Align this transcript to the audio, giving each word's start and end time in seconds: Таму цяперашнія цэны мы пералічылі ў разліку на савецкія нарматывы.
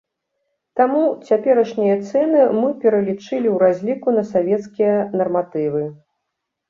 Таму 0.79 1.01
цяперашнія 1.33 1.97
цэны 2.09 2.41
мы 2.61 2.67
пералічылі 2.85 3.47
ў 3.51 3.55
разліку 3.67 4.07
на 4.19 4.23
савецкія 4.33 4.95
нарматывы. 5.23 5.83